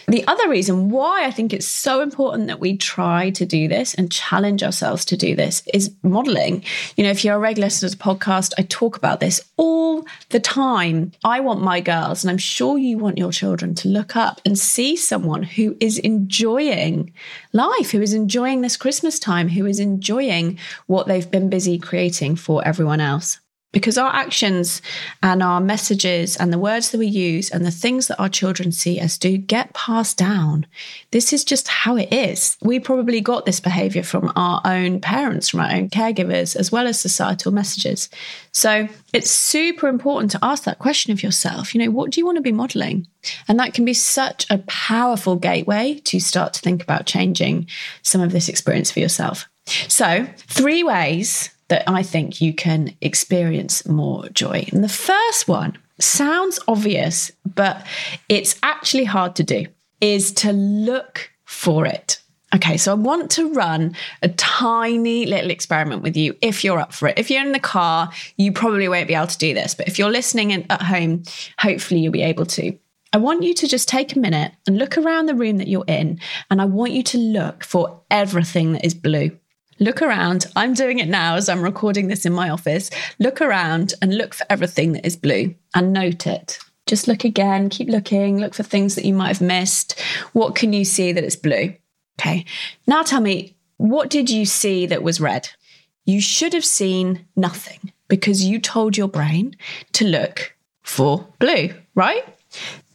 The 0.07 0.25
other 0.27 0.50
reason 0.50 0.89
why 0.89 1.25
I 1.25 1.31
think 1.31 1.53
it's 1.53 1.67
so 1.67 2.01
important 2.01 2.47
that 2.47 2.59
we 2.59 2.77
try 2.77 3.29
to 3.31 3.45
do 3.45 3.67
this 3.67 3.93
and 3.93 4.12
challenge 4.12 4.63
ourselves 4.63 5.03
to 5.05 5.17
do 5.17 5.36
this 5.36 5.63
is 5.74 5.93
modeling. 6.01 6.63
You 6.95 7.03
know, 7.03 7.09
if 7.09 7.25
you're 7.25 7.36
a 7.36 7.39
regular 7.39 7.67
listener 7.67 7.89
to 7.89 7.97
the 7.97 8.03
podcast, 8.03 8.53
I 8.57 8.63
talk 8.63 8.95
about 8.95 9.19
this 9.19 9.41
all 9.57 10.05
the 10.29 10.39
time. 10.39 11.12
I 11.24 11.39
want 11.41 11.62
my 11.62 11.81
girls, 11.81 12.24
and 12.24 12.31
I'm 12.31 12.38
sure 12.38 12.77
you 12.77 12.97
want 12.97 13.17
your 13.17 13.31
children 13.31 13.75
to 13.75 13.89
look 13.89 14.15
up 14.15 14.39
and 14.45 14.57
see 14.57 14.95
someone 14.95 15.43
who 15.43 15.75
is 15.79 15.97
enjoying 16.00 17.12
life, 17.53 17.91
who 17.91 18.01
is 18.01 18.13
enjoying 18.13 18.62
this 18.62 18.77
Christmas 18.77 19.19
time, 19.19 19.50
who 19.50 19.65
is 19.65 19.79
enjoying 19.79 20.57
what 20.86 21.07
they've 21.07 21.29
been 21.29 21.50
busy 21.50 21.77
creating 21.77 22.36
for 22.36 22.65
everyone 22.65 23.01
else 23.01 23.39
because 23.77 23.96
our 23.96 24.12
actions 24.12 24.81
and 25.22 25.43
our 25.43 25.62
messages 25.62 26.36
and 26.36 26.51
the 26.51 26.57
words 26.57 26.89
that 26.89 26.98
we 26.98 27.05
use 27.05 27.51
and 27.51 27.63
the 27.63 27.69
things 27.69 28.07
that 28.07 28.19
our 28.19 28.27
children 28.27 28.72
see 28.72 29.00
us 29.00 29.19
do 29.19 29.38
get 29.38 29.72
passed 29.75 30.17
down. 30.17 30.65
This 31.12 31.31
is 31.31 31.43
just 31.43 31.67
how 31.67 31.96
it 31.96 32.12
is. 32.12 32.57
We 32.63 32.79
probably 32.79 33.22
got 33.22 33.46
this 33.46 33.60
behavior 33.60 34.01
from 34.01 34.34
our 34.36 34.62
own 34.65 35.00
parents, 35.00 35.50
from 35.50 35.60
our 35.60 35.72
own 35.72 35.91
caregivers, 35.91 36.55
as 36.55 36.72
well 36.72 36.88
as 36.88 37.00
societal 37.00 37.51
messages. 37.51 38.10
So 38.51 38.88
it's 39.13 39.29
super 39.29 39.88
important 39.88 40.31
to 40.31 40.39
ask 40.41 40.63
that 40.63 40.79
question 40.79 41.12
of 41.13 41.22
yourself. 41.22 41.75
You 41.75 41.86
know, 41.86 41.91
what 41.91 42.10
do 42.10 42.19
you 42.19 42.25
want 42.25 42.38
to 42.38 42.41
be 42.41 42.51
modeling? 42.51 43.05
And 43.48 43.60
that 43.60 43.75
can 43.75 43.86
be 43.86 43.93
such 43.93 44.48
a 44.50 44.57
powerful 44.57 45.36
gateway 45.36 46.01
to 46.05 46.19
start 46.19 46.53
to 46.53 46.62
think 46.62 46.81
about 46.81 47.05
changing 47.05 47.67
some 48.01 48.22
of 48.22 48.31
this 48.31 48.50
experience 48.50 48.89
for 48.89 49.01
yourself. 49.01 49.48
So, 49.88 50.25
three 50.38 50.81
ways 50.81 51.51
that 51.69 51.83
I 51.88 52.03
think 52.03 52.41
you 52.41 52.53
can 52.53 52.95
experience 53.01 53.88
more 53.88 54.29
joy. 54.29 54.67
And 54.71 54.83
the 54.83 54.89
first 54.89 55.47
one 55.47 55.77
sounds 56.00 56.59
obvious, 56.67 57.31
but 57.45 57.86
it's 58.29 58.59
actually 58.63 59.05
hard 59.05 59.36
to 59.38 59.43
do, 59.43 59.65
is 60.00 60.31
to 60.33 60.53
look 60.53 61.31
for 61.45 61.86
it. 61.86 62.21
Okay, 62.55 62.77
so 62.77 62.91
I 62.91 62.95
want 62.95 63.29
to 63.31 63.51
run 63.51 63.93
a 64.21 64.29
tiny 64.29 65.25
little 65.25 65.51
experiment 65.51 66.01
with 66.01 66.15
you 66.15 66.36
if 66.41 66.63
you're 66.63 66.79
up 66.79 66.93
for 66.93 67.09
it. 67.09 67.19
If 67.19 67.29
you're 67.29 67.45
in 67.45 67.51
the 67.51 67.59
car, 67.59 68.09
you 68.38 68.53
probably 68.53 68.88
won't 68.88 69.09
be 69.09 69.15
able 69.15 69.27
to 69.27 69.38
do 69.38 69.53
this, 69.53 69.75
but 69.75 69.88
if 69.88 70.00
you're 70.00 70.09
listening 70.09 70.53
at 70.53 70.81
home, 70.81 71.24
hopefully 71.59 72.00
you'll 72.00 72.13
be 72.13 72.21
able 72.21 72.45
to. 72.45 72.77
I 73.12 73.17
want 73.17 73.43
you 73.43 73.53
to 73.53 73.67
just 73.67 73.89
take 73.89 74.15
a 74.15 74.19
minute 74.19 74.53
and 74.65 74.77
look 74.77 74.97
around 74.97 75.25
the 75.25 75.36
room 75.36 75.57
that 75.57 75.67
you're 75.67 75.83
in, 75.88 76.19
and 76.50 76.62
I 76.62 76.65
want 76.65 76.93
you 76.93 77.03
to 77.03 77.17
look 77.17 77.65
for 77.65 78.01
everything 78.09 78.74
that 78.74 78.86
is 78.86 78.93
blue. 78.93 79.38
Look 79.79 80.01
around. 80.01 80.48
I'm 80.55 80.74
doing 80.74 81.00
it 81.00 81.07
now 81.07 81.36
as 81.36 81.50
I'm 81.50 81.62
recording 81.62 82.07
this 82.07 82.25
in 82.25 82.34
my 82.34 82.50
office. 82.50 82.89
Look 83.19 83.41
around 83.41 83.93
and 84.01 84.17
look 84.17 84.34
for 84.34 84.46
everything 84.50 84.93
that 84.93 85.05
is 85.05 85.15
blue 85.15 85.53
and 85.75 85.93
note 85.93 86.25
it. 86.25 86.57
Just 86.88 87.07
look 87.07 87.24
again, 87.24 87.69
keep 87.69 87.89
looking, 87.89 88.39
look 88.39 88.53
for 88.53 88.63
things 88.63 88.96
that 88.96 89.05
you 89.05 89.13
might 89.13 89.27
have 89.27 89.41
missed. 89.41 90.00
What 90.34 90.55
can 90.55 90.74
you 90.74 90.86
see 90.86 91.12
that 91.12 91.24
is 91.24 91.36
blue? 91.36 91.75
Okay. 92.19 92.46
Now 92.88 93.03
tell 93.03 93.22
me, 93.22 93.55
what 93.77 94.10
did 94.10 94.29
you 94.29 94.46
see 94.46 94.88
that 94.88 95.03
was 95.03 95.22
red? 95.22 95.50
You 96.05 96.22
should 96.22 96.53
have 96.53 96.65
seen 96.65 97.25
nothing 97.36 97.91
because 98.07 98.43
you 98.43 98.60
told 98.60 98.98
your 98.98 99.10
brain 99.10 99.55
to 99.93 100.05
look 100.05 100.55
for 100.81 101.27
blue, 101.39 101.69
right? 101.93 102.24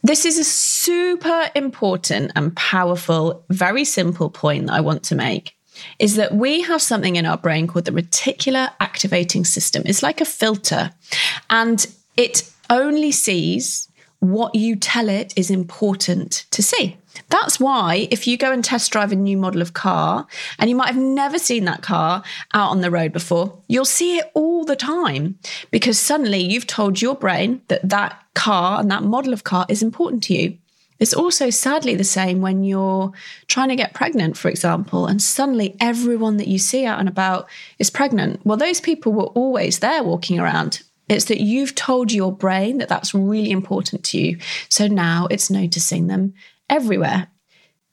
This 0.03 0.25
is 0.25 0.39
a 0.39 0.45
super 0.45 1.51
important 1.55 2.33
and 2.35 2.57
powerful, 2.57 3.45
very 3.51 3.85
simple 3.85 4.31
point 4.31 4.67
that 4.67 4.73
I 4.73 4.81
want 4.81 5.05
to 5.05 5.15
make 5.15 5.55
is 5.99 6.17
that 6.17 6.35
we 6.35 6.63
have 6.63 6.83
something 6.83 7.17
in 7.17 7.27
our 7.27 7.37
brain 7.37 7.67
called 7.67 7.85
the 7.85 7.93
reticular 7.93 8.73
activating 8.81 9.45
system. 9.45 9.83
It's 9.87 10.03
like 10.03 10.21
a 10.21 10.25
filter, 10.25 10.91
and 11.51 11.87
it 12.17 12.51
only 12.71 13.13
sees 13.13 13.89
what 14.21 14.55
you 14.55 14.77
tell 14.77 15.09
it 15.09 15.33
is 15.37 15.51
important 15.51 16.47
to 16.53 16.63
see. 16.63 16.97
That's 17.29 17.59
why 17.59 18.09
if 18.11 18.27
you 18.27 18.37
go 18.37 18.53
and 18.53 18.65
test 18.65 18.93
drive 18.93 19.11
a 19.11 19.17
new 19.17 19.37
model 19.37 19.61
of 19.61 19.75
car 19.75 20.27
and 20.59 20.71
you 20.71 20.77
might 20.77 20.87
have 20.87 20.97
never 20.97 21.39
seen 21.39 21.65
that 21.65 21.83
car 21.83 22.23
out 22.55 22.71
on 22.71 22.81
the 22.83 22.91
road 22.91 23.13
before, 23.13 23.59
you'll 23.67 23.85
see 23.85 24.19
it 24.19 24.31
all 24.35 24.65
the 24.65 24.77
time 24.77 25.39
because 25.71 25.99
suddenly 25.99 26.39
you've 26.39 26.67
told 26.67 27.03
your 27.03 27.17
brain 27.17 27.61
that 27.69 27.87
that 27.89 28.23
car 28.35 28.81
and 28.81 28.91
that 28.91 29.03
model 29.03 29.33
of 29.33 29.45
car 29.45 29.67
is 29.69 29.83
important 29.83 30.23
to 30.25 30.35
you. 30.35 30.57
It's 31.03 31.13
also 31.13 31.51
sadly 31.51 31.97
the 31.97 32.05
same 32.05 32.43
when 32.43 32.63
you're 32.63 33.11
trying 33.49 33.71
to 33.71 33.75
get 33.75 33.93
pregnant, 33.93 34.37
for 34.37 34.49
example, 34.49 35.07
and 35.07 35.21
suddenly 35.21 35.77
everyone 35.81 36.37
that 36.37 36.47
you 36.47 36.61
see 36.61 36.87
out 36.87 37.01
and 37.01 37.09
about 37.09 37.49
is 37.81 37.91
pregnant. 37.91 38.41
Well, 38.45 38.57
those 38.57 38.81
people 38.81 39.13
were 39.13 39.25
always 39.25 39.81
there 39.81 40.05
walking 40.05 40.39
around. 40.39 40.85
It's 41.09 41.25
that 41.25 41.41
you've 41.41 41.75
told 41.75 42.13
your 42.13 42.31
brain 42.31 42.79
that 42.79 42.89
that's 42.89 43.15
really 43.15 43.51
important 43.51 44.05
to 44.05 44.19
you. 44.21 44.39
So 44.69 44.87
now 44.87 45.27
it's 45.29 45.51
noticing 45.51 46.07
them 46.07 46.35
everywhere. 46.71 47.27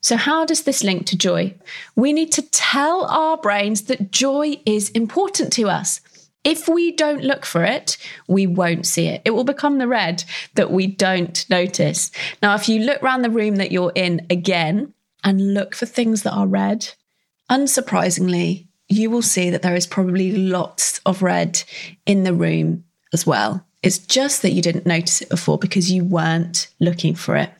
So, 0.00 0.16
how 0.16 0.44
does 0.44 0.62
this 0.62 0.84
link 0.84 1.06
to 1.06 1.18
joy? 1.18 1.56
We 1.96 2.12
need 2.12 2.30
to 2.32 2.42
tell 2.42 3.06
our 3.06 3.36
brains 3.36 3.82
that 3.82 4.12
joy 4.12 4.60
is 4.64 4.88
important 4.90 5.52
to 5.54 5.68
us. 5.68 6.00
If 6.42 6.68
we 6.68 6.92
don't 6.92 7.22
look 7.22 7.44
for 7.44 7.64
it, 7.64 7.98
we 8.26 8.46
won't 8.46 8.86
see 8.86 9.06
it. 9.06 9.20
It 9.24 9.30
will 9.30 9.44
become 9.44 9.78
the 9.78 9.88
red 9.88 10.24
that 10.54 10.70
we 10.70 10.86
don't 10.86 11.44
notice. 11.50 12.10
Now, 12.42 12.54
if 12.54 12.68
you 12.68 12.80
look 12.80 13.02
around 13.02 13.22
the 13.22 13.30
room 13.30 13.56
that 13.56 13.72
you're 13.72 13.92
in 13.94 14.26
again 14.30 14.94
and 15.22 15.52
look 15.52 15.74
for 15.74 15.84
things 15.84 16.22
that 16.22 16.32
are 16.32 16.46
red, 16.46 16.88
unsurprisingly, 17.50 18.66
you 18.88 19.10
will 19.10 19.22
see 19.22 19.50
that 19.50 19.62
there 19.62 19.74
is 19.74 19.86
probably 19.86 20.32
lots 20.32 21.00
of 21.04 21.22
red 21.22 21.62
in 22.06 22.24
the 22.24 22.34
room 22.34 22.84
as 23.12 23.26
well. 23.26 23.66
It's 23.82 23.98
just 23.98 24.42
that 24.42 24.52
you 24.52 24.62
didn't 24.62 24.86
notice 24.86 25.22
it 25.22 25.28
before 25.28 25.58
because 25.58 25.90
you 25.90 26.04
weren't 26.04 26.68
looking 26.80 27.14
for 27.14 27.36
it. 27.36 27.50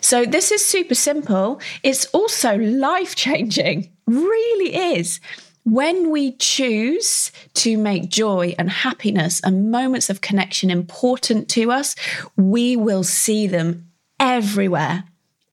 So, 0.00 0.24
this 0.24 0.52
is 0.52 0.64
super 0.64 0.94
simple. 0.94 1.60
It's 1.82 2.06
also 2.06 2.56
life 2.56 3.14
changing, 3.14 3.90
really 4.06 4.96
is. 4.96 5.20
When 5.66 6.10
we 6.10 6.30
choose 6.36 7.32
to 7.54 7.76
make 7.76 8.08
joy 8.08 8.54
and 8.56 8.70
happiness 8.70 9.40
and 9.42 9.72
moments 9.72 10.08
of 10.08 10.20
connection 10.20 10.70
important 10.70 11.48
to 11.50 11.72
us, 11.72 11.96
we 12.36 12.76
will 12.76 13.02
see 13.02 13.48
them 13.48 13.90
everywhere. 14.20 15.02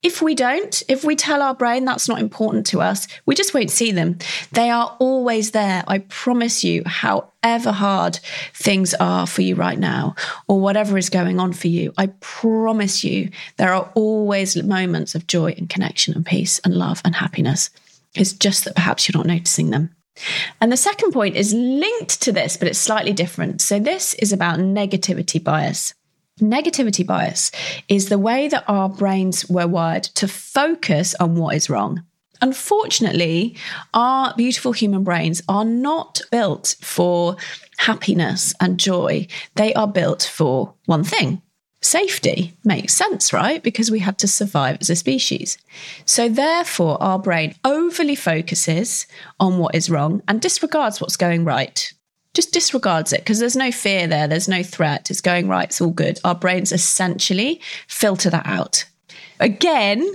If 0.03 0.21
we 0.21 0.35
don't, 0.35 0.83
if 0.87 1.03
we 1.03 1.15
tell 1.15 1.41
our 1.41 1.55
brain 1.55 1.83
that's 1.83 2.07
not 2.07 2.19
important 2.19 2.67
to 2.67 2.79
us, 2.79 3.07
we 3.25 3.33
just 3.33 3.55
won't 3.55 3.71
see 3.71 3.91
them. 3.91 4.19
They 4.51 4.69
are 4.69 4.95
always 4.99 5.49
there. 5.49 5.83
I 5.87 5.97
promise 5.97 6.63
you, 6.63 6.83
however 6.85 7.71
hard 7.71 8.19
things 8.53 8.93
are 8.93 9.25
for 9.25 9.41
you 9.41 9.55
right 9.55 9.79
now, 9.79 10.13
or 10.47 10.59
whatever 10.59 10.95
is 10.95 11.09
going 11.09 11.39
on 11.39 11.53
for 11.53 11.69
you, 11.69 11.91
I 11.97 12.07
promise 12.19 13.03
you, 13.03 13.31
there 13.57 13.73
are 13.73 13.89
always 13.95 14.61
moments 14.61 15.15
of 15.15 15.25
joy 15.25 15.55
and 15.57 15.67
connection 15.67 16.13
and 16.13 16.23
peace 16.23 16.59
and 16.63 16.75
love 16.75 17.01
and 17.03 17.15
happiness. 17.15 17.71
It's 18.13 18.33
just 18.33 18.65
that 18.65 18.75
perhaps 18.75 19.09
you're 19.09 19.17
not 19.17 19.25
noticing 19.25 19.71
them. 19.71 19.89
And 20.61 20.71
the 20.71 20.77
second 20.77 21.11
point 21.11 21.35
is 21.35 21.53
linked 21.53 22.21
to 22.21 22.31
this, 22.31 22.57
but 22.57 22.67
it's 22.67 22.79
slightly 22.79 23.13
different. 23.13 23.61
So, 23.61 23.79
this 23.79 24.13
is 24.15 24.31
about 24.31 24.59
negativity 24.59 25.43
bias. 25.43 25.93
Negativity 26.39 27.05
bias 27.05 27.51
is 27.87 28.09
the 28.09 28.17
way 28.17 28.47
that 28.47 28.63
our 28.67 28.89
brains 28.89 29.47
were 29.49 29.67
wired 29.67 30.03
to 30.03 30.27
focus 30.27 31.13
on 31.19 31.35
what 31.35 31.55
is 31.55 31.69
wrong. 31.69 32.03
Unfortunately, 32.41 33.55
our 33.93 34.33
beautiful 34.35 34.71
human 34.71 35.03
brains 35.03 35.41
are 35.47 35.63
not 35.63 36.21
built 36.31 36.75
for 36.81 37.37
happiness 37.77 38.53
and 38.59 38.79
joy. 38.79 39.27
They 39.55 39.73
are 39.75 39.87
built 39.87 40.23
for 40.23 40.73
one 40.85 41.03
thing 41.03 41.41
safety 41.85 42.53
makes 42.63 42.93
sense, 42.93 43.33
right? 43.33 43.61
Because 43.61 43.91
we 43.91 43.99
had 43.99 44.17
to 44.19 44.27
survive 44.27 44.77
as 44.81 44.89
a 44.89 44.95
species. 44.95 45.57
So, 46.05 46.29
therefore, 46.29 47.01
our 47.01 47.19
brain 47.19 47.55
overly 47.63 48.15
focuses 48.15 49.07
on 49.39 49.57
what 49.57 49.75
is 49.75 49.89
wrong 49.89 50.21
and 50.27 50.41
disregards 50.41 50.99
what's 50.99 51.17
going 51.17 51.45
right. 51.45 51.93
Just 52.33 52.51
disregards 52.51 53.13
it 53.13 53.21
because 53.21 53.39
there's 53.39 53.55
no 53.55 53.71
fear 53.71 54.07
there, 54.07 54.27
there's 54.27 54.47
no 54.47 54.63
threat, 54.63 55.11
it's 55.11 55.21
going 55.21 55.47
right, 55.47 55.67
it's 55.67 55.81
all 55.81 55.91
good. 55.91 56.19
Our 56.23 56.35
brains 56.35 56.71
essentially 56.71 57.61
filter 57.87 58.29
that 58.31 58.47
out. 58.47 58.85
Again, 59.43 60.09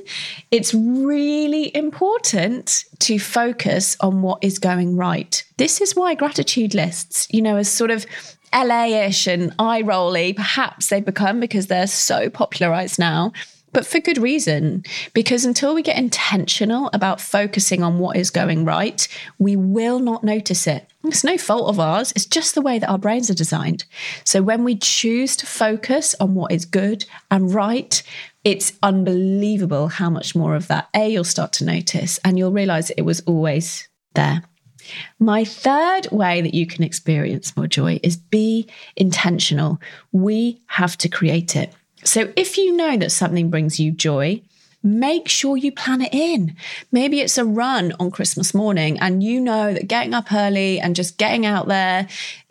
it's 0.51 0.73
really 0.73 1.77
important 1.77 2.87
to 3.01 3.19
focus 3.19 3.95
on 4.01 4.23
what 4.23 4.43
is 4.43 4.59
going 4.59 4.97
right. 4.97 5.45
This 5.59 5.83
is 5.83 5.95
why 5.95 6.15
gratitude 6.15 6.75
lists, 6.75 7.29
you 7.31 7.43
know, 7.43 7.57
as 7.57 7.71
sort 7.71 7.91
of 7.91 8.07
LA-ish 8.55 9.27
and 9.27 9.55
eye 9.59 9.83
rolly, 9.83 10.33
perhaps 10.33 10.89
they've 10.89 11.05
become 11.05 11.41
because 11.41 11.67
they're 11.67 11.87
so 11.87 12.31
popularized 12.31 12.99
now. 12.99 13.33
But 13.73 13.87
for 13.87 14.01
good 14.01 14.17
reason, 14.17 14.83
because 15.13 15.45
until 15.45 15.75
we 15.75 15.83
get 15.83 15.99
intentional 15.99 16.89
about 16.95 17.21
focusing 17.21 17.83
on 17.83 17.99
what 17.99 18.17
is 18.17 18.31
going 18.31 18.65
right, 18.65 19.07
we 19.39 19.57
will 19.57 19.99
not 19.99 20.25
notice 20.25 20.67
it. 20.67 20.89
It's 21.05 21.23
no 21.23 21.39
fault 21.39 21.69
of 21.69 21.79
ours, 21.79 22.13
it's 22.17 22.27
just 22.27 22.55
the 22.55 22.63
way 22.63 22.79
that 22.79 22.89
our 22.89 22.99
brains 22.99 23.31
are 23.31 23.35
designed. 23.35 23.85
So 24.25 24.43
when 24.43 24.65
we 24.65 24.77
choose 24.77 25.37
to 25.37 25.47
focus 25.47 26.15
on 26.19 26.35
what 26.35 26.51
is 26.51 26.65
good 26.65 27.05
and 27.31 27.53
right, 27.53 28.03
it's 28.45 28.73
unbelievable 28.83 29.89
how 29.89 30.11
much 30.11 30.35
more 30.35 30.55
of 30.55 30.69
that 30.69 30.89
A 30.95 31.09
you'll 31.09 31.25
start 31.25 31.53
to 31.55 31.65
notice, 31.65 32.19
and 32.25 32.39
you'll 32.39 32.53
realize 32.53 32.91
it 32.91 33.03
was 33.03 33.21
always 33.21 33.89
there. 34.15 34.43
My 35.19 35.45
third 35.45 36.09
way 36.11 36.41
that 36.41 36.55
you 36.55 36.67
can 36.67 36.85
experience 36.85 37.57
more 37.57 37.67
joy 37.67 38.01
is 38.03 38.17
be 38.17 38.69
intentional. 38.97 39.81
We 40.13 40.63
have 40.67 40.97
to 40.99 41.09
create 41.09 41.57
it. 41.57 41.75
So 42.05 42.33
if 42.37 42.57
you 42.57 42.77
know 42.77 42.97
that 42.97 43.13
something 43.13 43.51
brings 43.51 43.79
you 43.79 43.91
joy, 43.91 44.41
make 44.83 45.29
sure 45.29 45.57
you 45.57 45.73
plan 45.73 46.01
it 46.01 46.15
in. 46.15 46.57
Maybe 46.93 47.21
it's 47.21 47.39
a 47.39 47.45
run 47.45 47.93
on 47.99 48.11
Christmas 48.11 48.55
morning 48.55 48.99
and 49.01 49.23
you 49.23 49.41
know 49.41 49.75
that 49.75 49.89
getting 49.89 50.15
up 50.15 50.33
early 50.33 50.81
and 50.81 50.97
just 50.97 51.19
getting 51.19 51.45
out 51.45 51.69
there, 51.69 52.09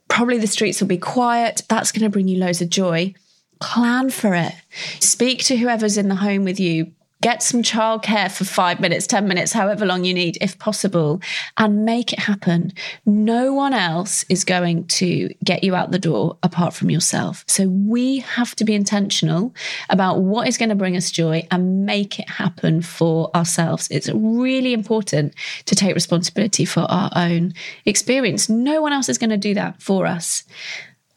probably 0.10 0.38
the 0.38 0.48
streets 0.48 0.82
will 0.82 0.88
be 0.88 0.98
quiet. 0.98 1.64
That's 1.70 1.92
going 1.92 2.04
to 2.04 2.10
bring 2.10 2.28
you 2.28 2.38
loads 2.38 2.62
of 2.62 2.70
joy. 2.70 3.14
Plan 3.60 4.10
for 4.10 4.34
it. 4.36 4.54
Speak 5.00 5.44
to 5.46 5.58
whoever's 5.58 5.98
in 5.98 6.10
the 6.10 6.16
home 6.16 6.44
with 6.44 6.60
you 6.60 6.92
Get 7.22 7.42
some 7.42 7.64
childcare 7.64 8.32
for 8.32 8.46
five 8.46 8.80
minutes, 8.80 9.08
10 9.08 9.28
minutes, 9.28 9.52
however 9.52 9.88
long 9.88 10.04
you 10.04 10.14
need, 10.14 10.38
if 10.40 10.60
possible, 10.60 11.20
and 11.58 11.84
make 11.84 12.14
it 12.14 12.20
happen. 12.20 12.72
No 13.08 13.54
one 13.54 13.74
else 13.74 14.24
is 14.30 14.44
going 14.44 14.86
to 14.86 15.30
get 15.44 15.64
you 15.64 15.74
out 15.74 15.90
the 15.90 15.98
door 15.98 16.38
apart 16.44 16.76
from 16.76 16.92
yourself. 16.92 17.44
So 17.48 17.70
we 17.70 18.20
have 18.20 18.56
to 18.58 18.64
be 18.64 18.76
intentional 18.76 19.56
about 19.90 20.22
what 20.22 20.48
is 20.48 20.60
going 20.60 20.70
to 20.70 20.76
bring 20.76 20.96
us 20.96 21.10
joy 21.10 21.48
and 21.50 21.88
make 21.88 22.20
it 22.20 22.30
happen 22.30 22.84
for 22.84 23.36
ourselves. 23.36 23.88
It's 23.90 24.10
really 24.14 24.74
important 24.74 25.34
to 25.66 25.74
take 25.74 25.96
responsibility 25.96 26.66
for 26.66 26.82
our 26.82 27.10
own 27.16 27.56
experience. 27.86 28.48
No 28.48 28.80
one 28.84 28.94
else 28.94 29.10
is 29.10 29.18
going 29.18 29.32
to 29.32 29.38
do 29.38 29.56
that 29.56 29.82
for 29.82 30.06
us. 30.06 30.44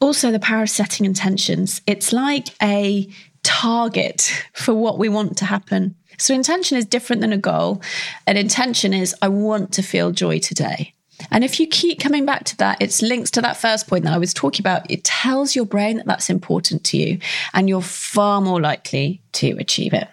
Also, 0.01 0.31
the 0.31 0.39
power 0.39 0.63
of 0.63 0.69
setting 0.69 1.05
intentions. 1.05 1.81
It's 1.85 2.11
like 2.11 2.47
a 2.61 3.07
target 3.43 4.45
for 4.53 4.73
what 4.73 4.97
we 4.97 5.07
want 5.07 5.37
to 5.37 5.45
happen. 5.45 5.95
So, 6.17 6.33
intention 6.33 6.77
is 6.77 6.85
different 6.85 7.21
than 7.21 7.31
a 7.31 7.37
goal. 7.37 7.81
An 8.27 8.35
intention 8.35 8.93
is, 8.93 9.15
I 9.21 9.27
want 9.27 9.71
to 9.73 9.83
feel 9.83 10.11
joy 10.11 10.39
today. 10.39 10.93
And 11.29 11.43
if 11.43 11.59
you 11.59 11.67
keep 11.67 11.99
coming 11.99 12.25
back 12.25 12.45
to 12.45 12.57
that, 12.57 12.81
it's 12.81 13.03
links 13.03 13.29
to 13.31 13.41
that 13.41 13.57
first 13.57 13.87
point 13.87 14.05
that 14.05 14.13
I 14.13 14.17
was 14.17 14.33
talking 14.33 14.63
about. 14.63 14.89
It 14.89 15.03
tells 15.03 15.55
your 15.55 15.65
brain 15.65 15.97
that 15.97 16.07
that's 16.07 16.31
important 16.31 16.83
to 16.85 16.97
you, 16.97 17.19
and 17.53 17.69
you're 17.69 17.81
far 17.81 18.41
more 18.41 18.59
likely 18.59 19.21
to 19.33 19.51
achieve 19.59 19.93
it. 19.93 20.07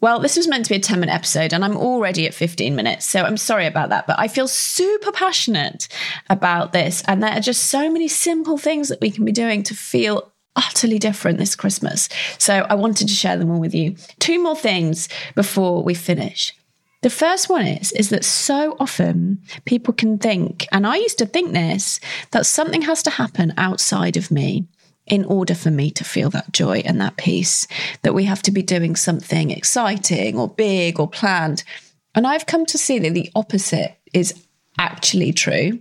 Well, 0.00 0.18
this 0.18 0.36
was 0.36 0.48
meant 0.48 0.64
to 0.64 0.70
be 0.70 0.76
a 0.76 0.80
10 0.80 1.00
minute 1.00 1.14
episode, 1.14 1.52
and 1.52 1.64
I'm 1.64 1.76
already 1.76 2.26
at 2.26 2.34
15 2.34 2.74
minutes. 2.74 3.06
So 3.06 3.22
I'm 3.22 3.36
sorry 3.36 3.66
about 3.66 3.90
that. 3.90 4.06
But 4.06 4.18
I 4.18 4.28
feel 4.28 4.48
super 4.48 5.12
passionate 5.12 5.88
about 6.28 6.72
this. 6.72 7.02
And 7.06 7.22
there 7.22 7.32
are 7.32 7.40
just 7.40 7.64
so 7.64 7.90
many 7.90 8.08
simple 8.08 8.56
things 8.56 8.88
that 8.88 9.00
we 9.00 9.10
can 9.10 9.24
be 9.24 9.32
doing 9.32 9.62
to 9.64 9.74
feel 9.74 10.32
utterly 10.56 10.98
different 10.98 11.38
this 11.38 11.54
Christmas. 11.54 12.08
So 12.38 12.66
I 12.68 12.74
wanted 12.74 13.08
to 13.08 13.14
share 13.14 13.36
them 13.36 13.50
all 13.50 13.60
with 13.60 13.74
you. 13.74 13.96
Two 14.18 14.42
more 14.42 14.56
things 14.56 15.08
before 15.34 15.82
we 15.82 15.94
finish. 15.94 16.54
The 17.02 17.10
first 17.10 17.48
one 17.48 17.66
is 17.66 17.92
is 17.92 18.10
that 18.10 18.26
so 18.26 18.76
often 18.78 19.40
people 19.64 19.94
can 19.94 20.18
think 20.18 20.66
and 20.70 20.86
I 20.86 20.96
used 20.96 21.16
to 21.18 21.26
think 21.26 21.52
this 21.52 21.98
that 22.32 22.44
something 22.44 22.82
has 22.82 23.02
to 23.04 23.10
happen 23.10 23.54
outside 23.56 24.18
of 24.18 24.30
me 24.30 24.66
in 25.10 25.24
order 25.26 25.54
for 25.54 25.70
me 25.70 25.90
to 25.90 26.04
feel 26.04 26.30
that 26.30 26.52
joy 26.52 26.78
and 26.86 27.00
that 27.00 27.18
peace 27.18 27.66
that 28.02 28.14
we 28.14 28.24
have 28.24 28.40
to 28.42 28.50
be 28.50 28.62
doing 28.62 28.96
something 28.96 29.50
exciting 29.50 30.38
or 30.38 30.48
big 30.48 30.98
or 30.98 31.08
planned. 31.08 31.62
And 32.14 32.26
I've 32.26 32.46
come 32.46 32.64
to 32.66 32.78
see 32.78 32.98
that 33.00 33.12
the 33.12 33.30
opposite 33.34 33.98
is 34.14 34.46
actually 34.78 35.32
true 35.32 35.80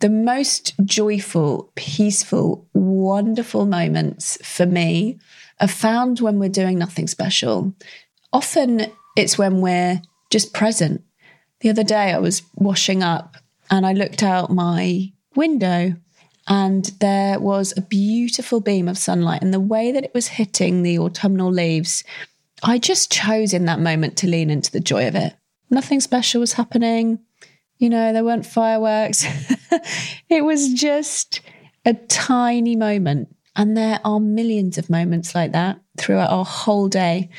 the 0.00 0.08
most 0.10 0.74
joyful, 0.84 1.72
peaceful, 1.74 2.66
wonderful 2.74 3.66
moments 3.66 4.38
for 4.46 4.66
me 4.66 5.18
are 5.60 5.68
found 5.68 6.20
when 6.20 6.38
we're 6.38 6.48
doing 6.48 6.78
nothing 6.78 7.06
special. 7.06 7.74
Often 8.32 8.92
it's 9.16 9.38
when 9.38 9.60
we're 9.60 10.02
just 10.30 10.52
present. 10.52 11.02
The 11.60 11.70
other 11.70 11.84
day 11.84 12.12
I 12.12 12.18
was 12.18 12.42
washing 12.54 13.02
up 13.02 13.36
and 13.70 13.86
I 13.86 13.94
looked 13.94 14.22
out 14.22 14.50
my 14.50 15.12
window 15.34 15.96
and 16.48 16.86
there 17.00 17.38
was 17.40 17.74
a 17.76 17.80
beautiful 17.80 18.60
beam 18.60 18.88
of 18.88 18.98
sunlight 18.98 19.42
and 19.42 19.52
the 19.52 19.60
way 19.60 19.92
that 19.92 20.04
it 20.04 20.14
was 20.14 20.28
hitting 20.28 20.82
the 20.82 20.98
autumnal 20.98 21.50
leaves 21.50 22.04
I 22.62 22.78
just 22.78 23.12
chose 23.12 23.52
in 23.52 23.66
that 23.66 23.80
moment 23.80 24.16
to 24.18 24.26
lean 24.26 24.50
into 24.50 24.72
the 24.72 24.80
joy 24.80 25.08
of 25.08 25.14
it. 25.14 25.34
Nothing 25.70 26.00
special 26.00 26.40
was 26.40 26.54
happening. 26.54 27.18
You 27.78 27.90
know, 27.90 28.12
there 28.12 28.24
weren't 28.24 28.46
fireworks. 28.46 29.24
it 30.30 30.44
was 30.44 30.72
just 30.72 31.40
a 31.84 31.94
tiny 31.94 32.76
moment. 32.76 33.34
And 33.54 33.76
there 33.76 34.00
are 34.04 34.20
millions 34.20 34.78
of 34.78 34.90
moments 34.90 35.34
like 35.34 35.52
that 35.52 35.80
throughout 35.98 36.30
our 36.30 36.44
whole 36.44 36.88
day 36.88 37.30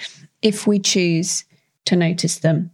if 0.41 0.67
we 0.67 0.79
choose 0.79 1.45
to 1.85 1.95
notice 1.95 2.39
them. 2.39 2.71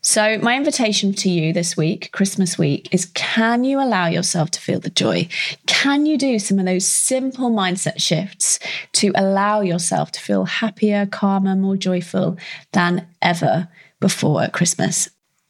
So, 0.00 0.38
my 0.38 0.56
invitation 0.56 1.12
to 1.14 1.30
you 1.30 1.52
this 1.52 1.76
week, 1.76 2.10
Christmas 2.12 2.56
week, 2.56 2.88
is 2.92 3.06
can 3.06 3.64
you 3.64 3.80
allow 3.80 4.06
yourself 4.06 4.50
to 4.52 4.60
feel 4.60 4.80
the 4.80 4.90
joy? 4.90 5.28
Can 5.66 6.06
you 6.06 6.16
do 6.16 6.38
some 6.38 6.58
of 6.58 6.66
those 6.66 6.86
simple 6.86 7.50
mindset 7.50 8.00
shifts 8.00 8.58
to 8.92 9.12
allow 9.14 9.60
yourself 9.60 10.12
to 10.12 10.20
feel 10.20 10.44
happier, 10.44 11.06
calmer, 11.06 11.56
more 11.56 11.76
joyful 11.76 12.38
than 12.72 13.06
ever 13.20 13.68
before 14.00 14.42
at 14.42 14.52
Christmas? 14.52 15.08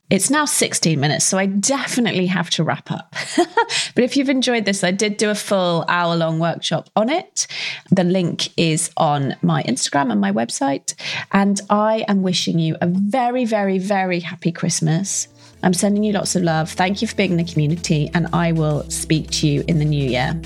It's 0.08 0.30
now 0.30 0.44
16 0.44 1.00
minutes, 1.00 1.24
so 1.24 1.36
I 1.36 1.46
definitely 1.46 2.26
have 2.26 2.48
to 2.50 2.62
wrap 2.62 2.92
up. 2.92 3.12
but 3.36 4.04
if 4.04 4.16
you've 4.16 4.28
enjoyed 4.28 4.64
this, 4.64 4.84
I 4.84 4.92
did 4.92 5.16
do 5.16 5.30
a 5.30 5.34
full 5.34 5.84
hour 5.88 6.14
long 6.14 6.38
workshop 6.38 6.88
on 6.94 7.10
it. 7.10 7.48
The 7.90 8.04
link 8.04 8.56
is 8.56 8.90
on 8.96 9.34
my 9.42 9.64
Instagram 9.64 10.12
and 10.12 10.20
my 10.20 10.30
website. 10.30 10.94
And 11.32 11.60
I 11.70 12.04
am 12.06 12.22
wishing 12.22 12.60
you 12.60 12.76
a 12.80 12.86
very, 12.86 13.44
very, 13.44 13.78
very 13.78 14.20
happy 14.20 14.52
Christmas. 14.52 15.26
I'm 15.64 15.74
sending 15.74 16.04
you 16.04 16.12
lots 16.12 16.36
of 16.36 16.44
love. 16.44 16.70
Thank 16.70 17.02
you 17.02 17.08
for 17.08 17.16
being 17.16 17.32
in 17.32 17.38
the 17.38 17.52
community, 17.52 18.08
and 18.14 18.28
I 18.32 18.52
will 18.52 18.88
speak 18.88 19.30
to 19.32 19.48
you 19.48 19.64
in 19.66 19.80
the 19.80 19.84
new 19.84 20.08
year. 20.08 20.40